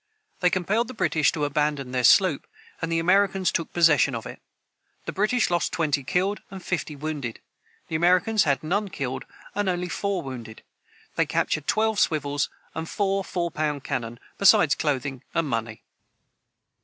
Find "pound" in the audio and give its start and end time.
13.51-13.83